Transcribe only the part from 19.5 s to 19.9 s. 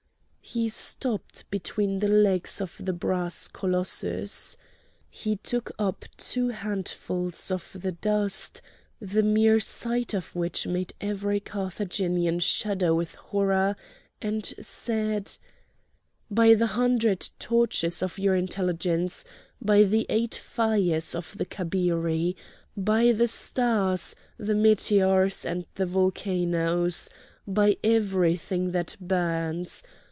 by